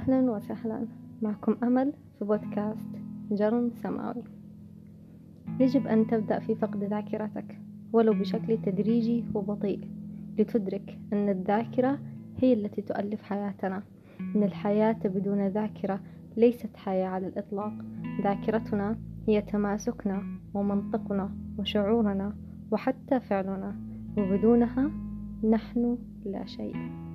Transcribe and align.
أهلا 0.00 0.30
وسهلا. 0.30 0.86
معكم 1.22 1.56
أمل 1.62 1.92
في 2.18 2.24
بودكاست 2.24 2.88
جرم 3.30 3.70
سماوي. 3.82 4.22
يجب 5.60 5.86
أن 5.86 6.06
تبدأ 6.06 6.38
في 6.38 6.54
فقد 6.54 6.84
ذاكرتك 6.84 7.58
ولو 7.92 8.12
بشكل 8.12 8.58
تدريجي 8.62 9.24
وبطيء 9.34 9.88
لتدرك 10.38 10.98
أن 11.12 11.28
الذاكرة 11.28 11.98
هي 12.38 12.52
التي 12.52 12.82
تؤلف 12.82 13.22
حياتنا. 13.22 13.82
أن 14.20 14.42
الحياة 14.42 14.98
بدون 15.04 15.46
ذاكرة 15.46 16.00
ليست 16.36 16.76
حياة 16.76 17.08
على 17.08 17.26
الإطلاق. 17.26 17.72
ذاكرتنا 18.24 18.98
هي 19.28 19.42
تماسكنا 19.42 20.22
ومنطقنا 20.54 21.30
وشعورنا 21.58 22.36
وحتى 22.70 23.20
فعلنا 23.20 23.76
وبدونها 24.18 24.90
نحن 25.44 25.98
لا 26.24 26.46
شيء. 26.46 27.09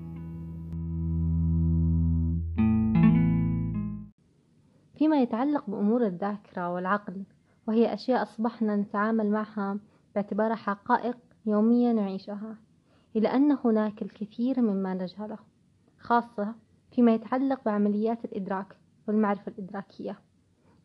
فيما 5.06 5.22
يتعلق 5.22 5.70
بأمور 5.70 6.06
الذاكرة 6.06 6.74
والعقل 6.74 7.24
وهي 7.68 7.94
أشياء 7.94 8.24
أصبحنا 8.24 8.76
نتعامل 8.76 9.32
معها 9.32 9.78
باعتبارها 10.16 10.56
حقائق 10.56 11.18
يومية 11.46 11.92
نعيشها 11.92 12.56
إلا 13.16 13.36
أن 13.36 13.58
هناك 13.64 14.02
الكثير 14.02 14.62
مما 14.62 14.94
نجهله 14.94 15.38
خاصة 16.00 16.56
فيما 16.92 17.14
يتعلق 17.14 17.62
بعمليات 17.66 18.26
الإدراك 18.26 18.78
والمعرفة 19.08 19.52
الإدراكية. 19.58 20.20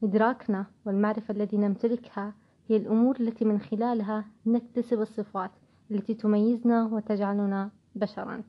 إدراكنا 0.02 0.66
والمعرفة 0.86 1.34
التي 1.34 1.56
نمتلكها 1.56 2.34
هي 2.68 2.76
الأمور 2.76 3.20
التي 3.20 3.44
من 3.44 3.58
خلالها 3.58 4.24
نكتسب 4.46 5.00
الصفات 5.00 5.50
التي 5.90 6.14
تميزنا 6.14 6.84
وتجعلنا 6.84 7.70
بشرا. 7.94 8.42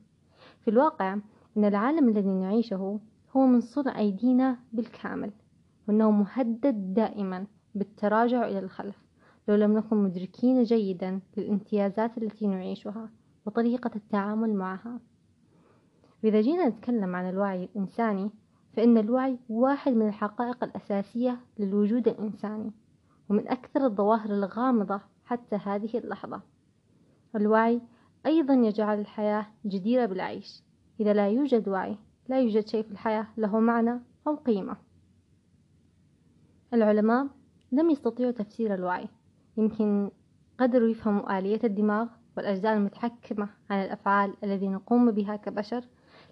في 0.60 0.68
الواقع 0.68 1.12
أن 1.56 1.64
العالم 1.64 2.08
الذي 2.08 2.30
نعيشه 2.30 3.00
هو 3.36 3.46
من 3.46 3.60
صنع 3.60 3.98
أيدينا 3.98 4.56
بالكامل. 4.72 5.30
وأنه 5.88 6.10
مهدد 6.10 6.94
دائما 6.94 7.46
بالتراجع 7.74 8.48
إلى 8.48 8.58
الخلف 8.58 8.96
لو 9.48 9.54
لم 9.54 9.78
نكن 9.78 9.96
مدركين 9.96 10.62
جيدا 10.62 11.20
للامتيازات 11.36 12.18
التي 12.18 12.46
نعيشها 12.46 13.10
وطريقة 13.46 13.90
التعامل 13.96 14.54
معها. 14.54 15.00
وإذا 16.24 16.40
جينا 16.40 16.68
نتكلم 16.68 17.16
عن 17.16 17.28
الوعي 17.28 17.64
الإنساني 17.64 18.30
فإن 18.76 18.98
الوعي 18.98 19.38
واحد 19.48 19.92
من 19.92 20.08
الحقائق 20.08 20.64
الأساسية 20.64 21.40
للوجود 21.58 22.08
الإنساني 22.08 22.72
ومن 23.28 23.48
أكثر 23.48 23.84
الظواهر 23.84 24.30
الغامضة 24.30 25.00
حتى 25.24 25.56
هذه 25.56 25.98
اللحظة. 25.98 26.42
الوعي 27.36 27.80
أيضا 28.26 28.54
يجعل 28.54 29.00
الحياة 29.00 29.46
جديرة 29.66 30.06
بالعيش. 30.06 30.62
إذا 31.00 31.12
لا 31.12 31.28
يوجد 31.28 31.68
وعي 31.68 31.96
لا 32.28 32.40
يوجد 32.40 32.66
شيء 32.66 32.82
في 32.82 32.90
الحياة 32.90 33.26
له 33.36 33.60
معنى 33.60 34.00
أو 34.26 34.36
قيمة. 34.36 34.76
العلماء 36.74 37.26
لم 37.72 37.90
يستطيعوا 37.90 38.32
تفسير 38.32 38.74
الوعي. 38.74 39.08
يمكن 39.56 40.10
قدروا 40.58 40.88
يفهموا 40.88 41.38
آلية 41.38 41.60
الدماغ 41.64 42.08
والأجزاء 42.36 42.76
المتحكمة 42.76 43.48
عن 43.70 43.84
الأفعال 43.84 44.34
الذي 44.44 44.68
نقوم 44.68 45.10
بها 45.10 45.36
كبشر 45.36 45.84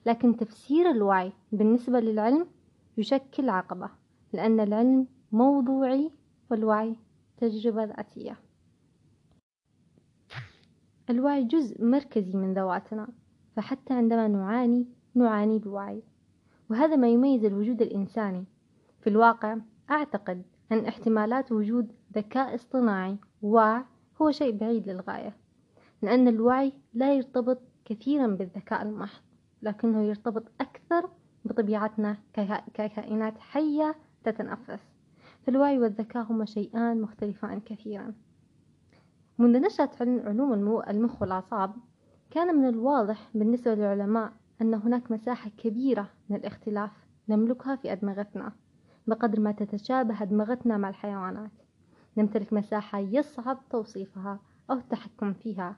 لكن 0.07 0.37
تفسير 0.37 0.91
الوعي 0.91 1.33
بالنسبة 1.53 2.01
للعلم 2.01 2.47
يشكل 2.99 3.49
عقبة 3.49 3.91
لأن 4.33 4.61
العلم 4.61 5.07
موضوعي 5.33 6.11
والوعي 6.51 6.97
تجربة 7.37 7.85
ذاتية. 7.85 8.39
الوعي 11.11 11.45
جزء 11.45 11.85
مركزي 11.85 12.37
من 12.37 12.55
ذواتنا 12.55 13.09
فحتى 13.57 13.95
عندما 13.95 14.29
نعاني 14.29 14.87
نعاني 15.15 15.59
بوعي. 15.59 16.03
وهذا 16.71 16.97
ما 16.97 17.09
يميز 17.09 17.45
الوجود 17.45 17.83
الإنساني. 17.83 18.45
في 19.01 19.11
الواقع 19.11 19.57
أعتقد 19.91 20.43
أن 20.73 20.87
احتمالات 20.87 21.53
وجود 21.53 21.93
ذكاء 22.15 22.55
اصطناعي 22.55 23.17
واع 23.43 23.85
هو 24.23 24.31
شيء 24.31 24.57
بعيد 24.57 24.89
للغاية 24.89 25.37
لأن 26.03 26.29
الوعي 26.29 26.73
لا 26.95 27.15
يرتبط 27.15 27.59
كثيرا 27.85 28.27
بالذكاء 28.27 28.83
المحض 28.83 29.23
لكنه 29.63 30.03
يرتبط 30.03 30.45
أكثر 30.61 31.11
بطبيعتنا 31.45 32.17
ككائنات 32.75 33.39
حية 33.39 33.95
تتنفس. 34.25 34.81
فالوعي 35.47 35.79
والذكاء 35.79 36.23
هما 36.23 36.45
شيئان 36.45 37.01
مختلفان 37.01 37.61
كثيرا. 37.61 38.15
منذ 39.39 39.61
نشأة 39.61 39.91
علوم 40.01 40.53
المخ 40.89 41.23
والأعصاب 41.23 41.73
كان 42.31 42.57
من 42.57 42.69
الواضح 42.69 43.31
بالنسبة 43.35 43.75
للعلماء 43.75 44.33
أن 44.63 44.75
هناك 44.75 45.11
مساحة 45.11 45.51
كبيرة 45.59 46.11
من 46.29 46.37
الاختلاف 46.37 46.91
نملكها 47.29 47.77
في 47.77 47.93
أدمغتنا. 47.93 48.53
بقدر 49.11 49.41
ما 49.41 49.53
تتشابه 49.53 50.23
أدمغتنا 50.23 50.77
مع 50.77 50.89
الحيوانات 50.89 51.51
نمتلك 52.17 52.53
مساحة 52.53 52.99
يصعب 52.99 53.59
توصيفها 53.71 54.41
أو 54.71 54.77
التحكم 54.77 55.33
فيها 55.33 55.77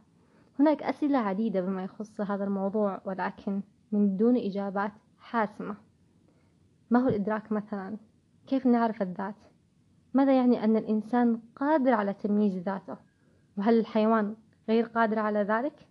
هناك 0.58 0.82
أسئلة 0.82 1.18
عديدة 1.18 1.60
بما 1.60 1.84
يخص 1.84 2.20
هذا 2.20 2.44
الموضوع 2.44 3.00
ولكن 3.04 3.62
من 3.92 4.16
دون 4.16 4.36
إجابات 4.36 4.92
حاسمة 5.18 5.76
ما 6.90 6.98
هو 6.98 7.08
الإدراك 7.08 7.52
مثلا؟ 7.52 7.96
كيف 8.46 8.66
نعرف 8.66 9.02
الذات؟ 9.02 9.34
ماذا 10.14 10.36
يعني 10.36 10.64
أن 10.64 10.76
الإنسان 10.76 11.40
قادر 11.56 11.92
على 11.92 12.14
تمييز 12.14 12.58
ذاته؟ 12.58 12.96
وهل 13.56 13.78
الحيوان 13.78 14.36
غير 14.68 14.84
قادر 14.84 15.18
على 15.18 15.42
ذلك؟ 15.42 15.88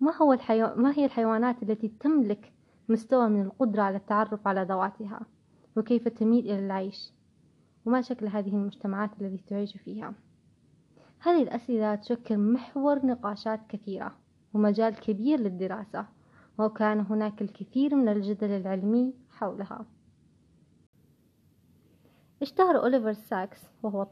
ما, 0.00 0.16
هو 0.16 0.32
الحيو... 0.32 0.74
ما 0.76 0.92
هي 0.92 1.04
الحيوانات 1.04 1.62
التي 1.62 1.88
تملك 1.88 2.52
مستوى 2.88 3.28
من 3.28 3.42
القدرة 3.42 3.82
على 3.82 3.96
التعرف 3.96 4.48
على 4.48 4.62
ذواتها؟ 4.62 5.20
وكيف 5.76 6.08
تميل 6.08 6.44
إلى 6.44 6.66
العيش؟ 6.66 7.12
وما 7.86 8.00
شكل 8.00 8.26
هذه 8.26 8.48
المجتمعات 8.48 9.10
التي 9.20 9.44
تعيش 9.46 9.76
فيها؟ 9.76 10.14
هذه 11.20 11.42
الأسئلة 11.42 11.94
تشكل 11.94 12.38
محور 12.38 13.06
نقاشات 13.06 13.60
كثيرة 13.68 14.16
ومجال 14.54 14.94
كبير 14.94 15.40
للدراسة 15.40 16.06
وكان 16.58 17.00
هناك 17.00 17.42
الكثير 17.42 17.94
من 17.94 18.08
الجدل 18.08 18.50
العلمي 18.50 19.14
حولها 19.30 19.86
اشتهر 22.42 22.76
أوليفر 22.76 23.12
ساكس 23.12 23.60
وهو 23.82 24.02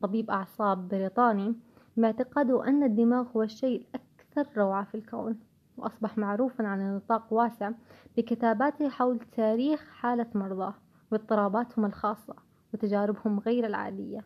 طبيب 0.00 0.30
أعصاب 0.30 0.88
بريطاني 0.88 1.54
باعتقاده 1.96 2.68
أن 2.68 2.82
الدماغ 2.82 3.28
هو 3.36 3.42
الشيء 3.42 3.80
الأكثر 3.80 4.58
روعة 4.60 4.84
في 4.84 4.94
الكون 4.94 5.40
وأصبح 5.76 6.18
معروفا 6.18 6.66
على 6.66 6.82
نطاق 6.82 7.32
واسع 7.32 7.70
بكتاباته 8.16 8.88
حول 8.88 9.18
تاريخ 9.36 9.84
حالة 9.90 10.26
مرضاه 10.34 10.74
واضطراباتهم 11.12 11.84
الخاصة 11.84 12.34
وتجاربهم 12.74 13.40
غير 13.40 13.66
العادية. 13.66 14.24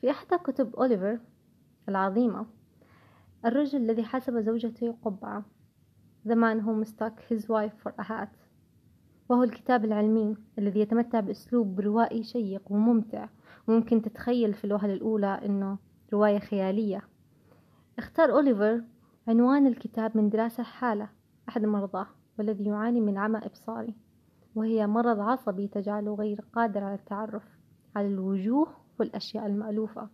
في 0.00 0.10
إحدى 0.10 0.38
كتب 0.38 0.76
أوليفر 0.76 1.18
العظيمة 1.88 2.46
الرجل 3.44 3.78
الذي 3.78 4.04
حسب 4.04 4.40
زوجته 4.40 4.96
قبعة 5.02 5.44
The 6.28 6.34
Man 6.34 6.60
Who 6.64 6.72
Mistook 6.84 7.20
His 7.28 7.48
Wife 7.48 7.74
for 7.82 7.92
a 7.98 8.02
Hat. 8.02 8.36
وهو 9.28 9.42
الكتاب 9.42 9.84
العلمي 9.84 10.36
الذي 10.58 10.80
يتمتع 10.80 11.20
بأسلوب 11.20 11.80
روائي 11.80 12.22
شيق 12.22 12.72
وممتع. 12.72 13.28
وممكن 13.68 14.02
تتخيل 14.02 14.54
في 14.54 14.64
الوهلة 14.64 14.92
الأولى 14.92 15.40
أنه 15.44 15.78
رواية 16.12 16.38
خيالية. 16.38 17.02
اختار 17.98 18.32
أوليفر 18.32 18.82
عنوان 19.28 19.66
الكتاب 19.66 20.16
من 20.16 20.30
دراسة 20.30 20.62
حالة 20.62 21.08
أحد 21.48 21.64
مرضاه 21.64 22.06
والذي 22.38 22.64
يعاني 22.64 23.00
من 23.00 23.18
عمى 23.18 23.38
إبصاري. 23.38 23.94
وهي 24.54 24.86
مرض 24.86 25.20
عصبي 25.20 25.68
تجعله 25.68 26.14
غير 26.14 26.40
قادر 26.52 26.84
على 26.84 26.94
التعرف 26.94 27.58
على 27.96 28.06
الوجوه 28.06 28.76
والأشياء 28.98 29.46
المألوفة. 29.46 30.08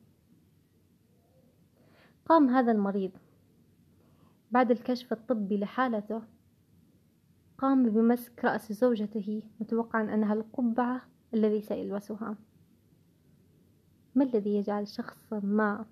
قام 2.26 2.48
هذا 2.48 2.72
المريض 2.72 3.10
بعد 4.50 4.70
الكشف 4.70 5.12
الطبي 5.12 5.58
لحالته. 5.58 6.22
قام 7.58 7.90
بمسك 7.90 8.44
رأس 8.44 8.72
زوجته 8.72 9.42
متوقعا 9.60 10.02
أنها 10.02 10.34
القبعة 10.34 11.02
الذي 11.34 11.60
سيلبسها. 11.60 12.36
ما 14.14 14.24
الذي 14.24 14.56
يجعل 14.56 14.88
شخص 14.88 15.32
ما 15.32 15.84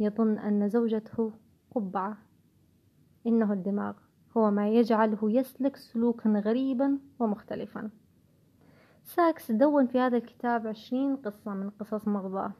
يظن 0.00 0.38
أن 0.38 0.68
زوجته 0.68 1.32
قبعة؟ 1.70 2.18
إنه 3.26 3.52
الدماغ. 3.52 3.94
هو 4.36 4.50
ما 4.50 4.68
يجعله 4.68 5.18
يسلك 5.22 5.76
سلوكا 5.76 6.30
غريبا 6.30 6.98
ومختلفا. 7.18 7.90
ساكس 9.04 9.50
دون 9.50 9.86
في 9.86 9.98
هذا 9.98 10.16
الكتاب 10.16 10.66
عشرين 10.66 11.16
قصة 11.16 11.54
من 11.54 11.70
قصص 11.70 12.08
مرضاه 12.08 12.52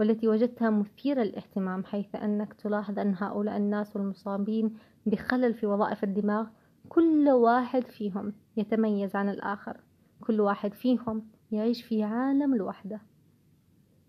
والتي 0.00 0.28
وجدتها 0.28 0.70
مثيرة 0.70 1.22
للاهتمام 1.22 1.84
حيث 1.84 2.14
أنك 2.14 2.54
تلاحظ 2.54 2.98
أن 2.98 3.14
هؤلاء 3.18 3.56
الناس 3.56 3.96
والمصابين 3.96 4.76
بخلل 5.06 5.54
في 5.54 5.66
وظائف 5.66 6.04
الدماغ 6.04 6.46
كل 6.88 7.28
واحد 7.28 7.82
فيهم 7.82 8.32
يتميز 8.56 9.16
عن 9.16 9.28
الآخر 9.28 9.80
كل 10.20 10.40
واحد 10.40 10.74
فيهم 10.74 11.26
يعيش 11.52 11.82
في 11.82 12.02
عالم 12.02 12.54
لوحده. 12.54 13.00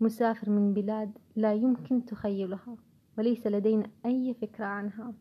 مسافر 0.00 0.50
من 0.50 0.74
بلاد 0.74 1.18
لا 1.36 1.54
يمكن 1.54 2.04
تخيلها 2.04 2.76
وليس 3.18 3.46
لدينا 3.46 3.90
أي 4.06 4.34
فكرة 4.34 4.64
عنها. 4.64 5.12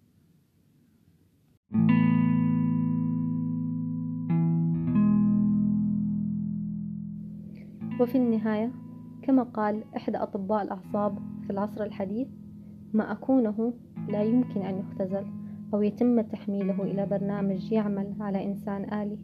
وفي 8.01 8.17
النهاية 8.17 8.71
كما 9.21 9.43
قال 9.43 9.83
إحدى 9.97 10.17
أطباء 10.17 10.63
الأعصاب 10.63 11.19
في 11.43 11.49
العصر 11.49 11.83
الحديث 11.83 12.27
ما 12.93 13.11
أكونه 13.11 13.73
لا 14.09 14.23
يمكن 14.23 14.61
أن 14.61 14.79
يختزل 14.79 15.25
أو 15.73 15.81
يتم 15.81 16.21
تحميله 16.21 16.83
إلى 16.83 17.05
برنامج 17.05 17.71
يعمل 17.71 18.15
على 18.19 18.45
إنسان 18.45 18.93
آلي 18.93 19.17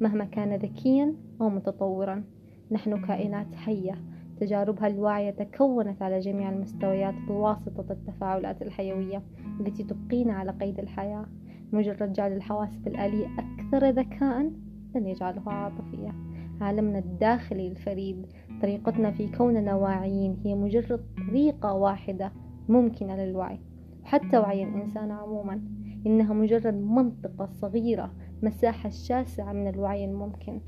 مهما 0.00 0.24
كان 0.24 0.54
ذكيا 0.54 1.14
أو 1.40 1.48
متطورا. 1.48 2.24
نحن 2.70 3.00
كائنات 3.06 3.54
حية 3.54 3.94
تجاربها 4.40 4.86
الواعية 4.86 5.30
تكونت 5.30 6.02
على 6.02 6.18
جميع 6.18 6.50
المستويات 6.50 7.14
بواسطة 7.28 7.92
التفاعلات 7.92 8.62
الحيوية 8.62 9.22
التي 9.60 9.84
تبقينا 9.84 10.32
على 10.32 10.52
قيد 10.52 10.78
الحياة. 10.78 11.26
مجرد 11.72 12.12
جعل 12.12 12.32
الحواسب 12.32 12.86
الآلية 12.86 13.26
أكثر 13.38 13.88
ذكاء 13.88 14.52
لن 14.94 15.06
يجعلها 15.06 15.50
عاطفية. 15.50 16.27
عالمنا 16.60 16.98
الداخلي 16.98 17.68
الفريد. 17.68 18.26
طريقتنا 18.62 19.10
في 19.10 19.28
كوننا 19.28 19.74
واعيين 19.74 20.36
هي 20.44 20.54
مجرد 20.54 21.00
طريقة 21.28 21.74
واحدة 21.74 22.32
ممكنة 22.68 23.16
للوعي 23.16 23.58
حتى 24.04 24.38
وعي 24.38 24.62
الإنسان 24.62 25.10
عموما. 25.10 25.60
إنها 26.06 26.34
مجرد 26.34 26.74
منطقة 26.74 27.48
صغيرة 27.52 28.12
مساحة 28.42 28.88
شاسعة 28.88 29.52
من 29.52 29.68
الوعي 29.68 30.04
الممكن. 30.04 30.60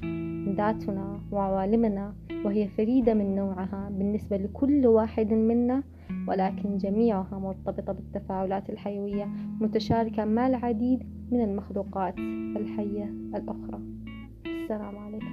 ذاتنا 0.57 1.21
وعوالمنا 1.33 2.15
وهي 2.45 2.69
فريدة 2.69 3.15
من 3.15 3.35
نوعها 3.35 3.89
بالنسبة 3.93 4.37
لكل 4.37 4.87
واحد 4.87 5.33
منا 5.33 5.83
ولكن 6.29 6.79
جميعها 6.79 7.39
مرتبطة 7.39 7.93
بالتفاعلات 7.93 8.71
الحيوية 8.71 9.25
متشاركة 9.61 10.25
مع 10.25 10.47
العديد 10.47 11.03
من 11.31 11.41
المخلوقات 11.45 12.19
الحية 12.57 13.05
الأخرى. 13.35 13.81
السلام 14.47 14.99
عليكم. 14.99 15.30